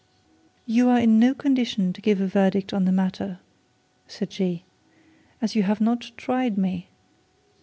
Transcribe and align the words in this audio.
'You 0.65 0.89
are 0.89 0.97
in 0.97 1.19
no 1.19 1.35
condition 1.35 1.93
to 1.93 2.01
give 2.01 2.19
a 2.21 2.25
verdict 2.25 2.73
on 2.73 2.85
the 2.85 2.91
matter,' 2.91 3.37
said 4.07 4.33
she, 4.33 4.63
'as 5.43 5.53
you 5.53 5.61
have 5.61 5.79
not 5.79 6.11
tried 6.17 6.57
me. 6.57 6.89